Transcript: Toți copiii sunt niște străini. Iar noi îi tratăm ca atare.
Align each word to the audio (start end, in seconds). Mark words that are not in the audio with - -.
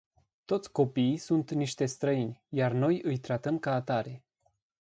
Toți 0.45 0.71
copiii 0.71 1.17
sunt 1.17 1.51
niște 1.51 1.85
străini. 1.85 2.41
Iar 2.49 2.71
noi 2.71 3.01
îi 3.03 3.17
tratăm 3.17 3.59
ca 3.59 3.73
atare. 3.73 4.23